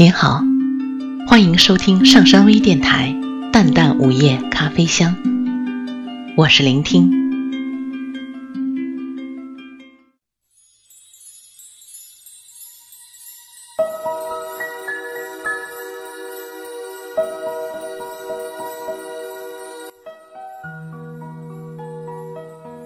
[0.00, 0.40] 您好，
[1.26, 3.08] 欢迎收听上山微电台
[3.50, 5.12] 《淡淡午夜咖啡香》，
[6.36, 7.10] 我是聆听。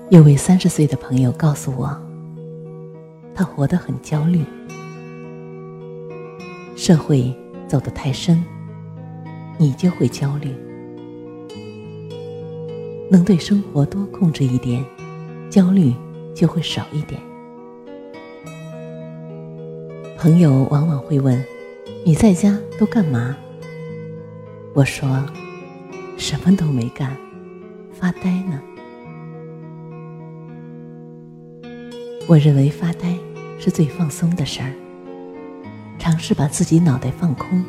[0.09, 1.95] 有位三十岁的朋友告诉我，
[3.35, 4.43] 他活得很焦虑。
[6.85, 7.32] 社会
[7.68, 8.45] 走得太深，
[9.57, 10.53] 你就会焦虑。
[13.08, 14.85] 能对生活多控制一点，
[15.49, 15.95] 焦虑
[16.35, 17.21] 就会少一点。
[20.18, 21.41] 朋友往往会问
[22.05, 23.36] ：“你在家都干嘛？”
[24.75, 25.25] 我说
[26.19, 27.17] ：“什么都没干，
[27.93, 28.61] 发呆呢。”
[32.27, 33.17] 我认为发呆
[33.61, 34.72] 是最放松的事儿。
[36.03, 37.65] 尝试把自己脑袋放空，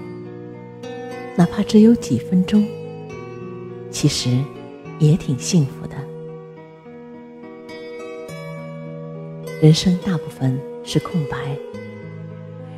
[1.35, 2.67] 哪怕只有几分钟，
[3.91, 4.39] 其实
[4.97, 5.95] 也挺幸福的。
[9.61, 11.37] 人生大部分是空白，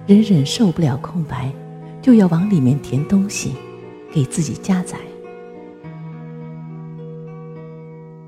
[0.05, 1.49] 人忍受不了空白，
[2.01, 3.53] 就要往里面填东西，
[4.11, 4.97] 给自己加载。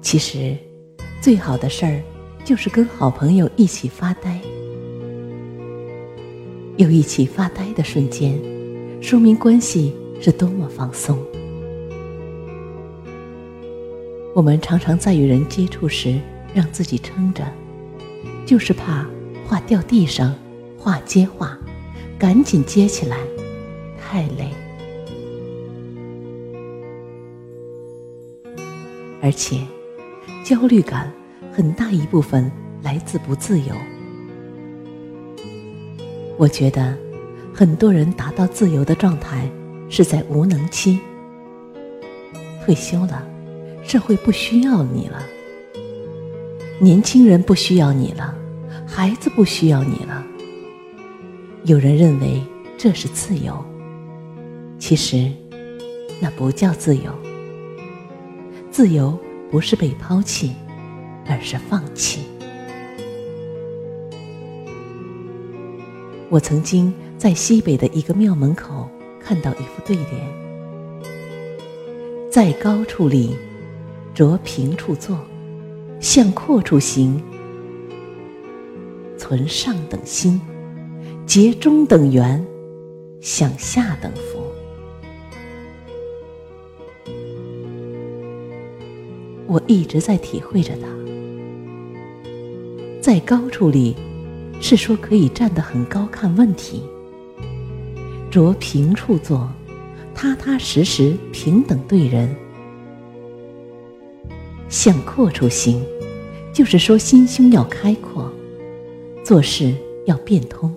[0.02, 0.58] 其实，
[1.20, 2.02] 最好的事儿
[2.46, 4.40] 就是跟好朋友一起发呆。
[6.78, 8.40] 又一起发呆的瞬间，
[9.02, 11.18] 说明关系是多么放松。
[14.36, 16.20] 我们常常在与人接触时
[16.54, 17.44] 让自己撑着，
[18.46, 19.08] 就是怕
[19.48, 20.36] 话掉地上，
[20.78, 21.58] 话接话，
[22.20, 23.18] 赶紧接起来，
[24.00, 24.52] 太累。
[29.20, 29.62] 而且，
[30.44, 31.12] 焦虑感
[31.52, 32.52] 很大一部分
[32.84, 33.76] 来自不自由。
[36.38, 36.96] 我觉得，
[37.54, 39.50] 很多人达到自由的状态
[39.90, 41.00] 是在无能期。
[42.64, 43.28] 退休了，
[43.84, 45.24] 社会不需要你了，
[46.80, 48.36] 年轻人不需要你了，
[48.86, 50.24] 孩子不需要你了。
[51.64, 52.42] 有人认为
[52.78, 53.66] 这是自由，
[54.78, 55.32] 其实
[56.20, 57.12] 那不叫自由。
[58.70, 59.18] 自由
[59.50, 60.54] 不是被抛弃，
[61.26, 62.20] 而是放弃。
[66.30, 68.90] 我曾经在西北的一个庙门口
[69.20, 70.08] 看到一副对联
[72.30, 73.34] ：“在高处立，
[74.14, 75.18] 着平处坐，
[76.02, 77.24] 向阔处行，
[79.18, 80.42] 存上等心，
[81.26, 82.46] 结中等缘，
[83.22, 84.44] 享下等福。”
[89.48, 90.90] 我一直在体会着它，
[93.02, 93.96] 在高处立。
[94.60, 96.84] 是说可以站得很高看问题，
[98.30, 99.50] 着平处坐，
[100.14, 102.36] 踏踏实实平等对人，
[104.68, 105.82] 向阔处行，
[106.52, 108.32] 就是说心胸要开阔，
[109.24, 109.74] 做事
[110.06, 110.74] 要变通，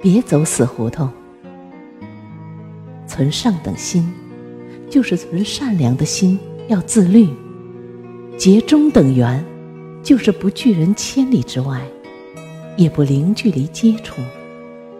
[0.00, 1.10] 别走死胡同。
[3.08, 4.06] 存上等心，
[4.90, 7.26] 就是存善良的心，要自律，
[8.36, 9.42] 结中等缘。
[10.06, 11.84] 就是不拒人千里之外，
[12.76, 14.22] 也不零距离接触，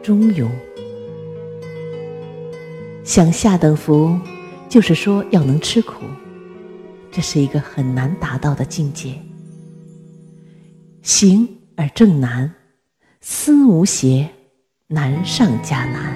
[0.03, 0.49] 中庸。
[3.05, 4.19] 想下等福，
[4.69, 6.03] 就是说要能吃苦，
[7.13, 9.15] 这是一个很难达到的境界。
[11.03, 12.53] 行而正难，
[13.21, 14.29] 思无邪，
[14.89, 16.16] 难上加难。